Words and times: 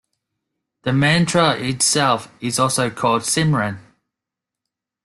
The 0.81 0.93
mantra 0.93 1.51
itself 1.59 2.27
is 2.39 2.57
also 2.57 2.89
called 2.89 3.21
Simran. 3.21 3.77